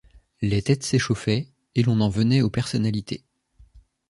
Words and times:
Les 0.41 0.63
têtes 0.63 0.81
s’échauffaient, 0.81 1.51
et 1.75 1.83
l’on 1.83 2.01
en 2.01 2.09
venait 2.09 2.41
aux 2.41 2.49
personnalités. 2.49 3.23